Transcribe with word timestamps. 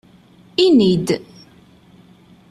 Ini-d! 0.65 1.07